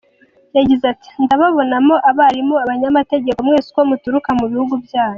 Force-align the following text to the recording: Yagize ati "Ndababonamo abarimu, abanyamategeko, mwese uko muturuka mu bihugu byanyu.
Yagize 0.57 0.83
ati 0.93 1.09
"Ndababonamo 1.25 1.95
abarimu, 2.09 2.55
abanyamategeko, 2.63 3.39
mwese 3.47 3.67
uko 3.69 3.81
muturuka 3.89 4.29
mu 4.39 4.45
bihugu 4.51 4.73
byanyu. 4.85 5.09